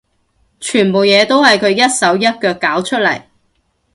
[0.59, 3.21] 全部嘢都係佢一手一腳搞出嚟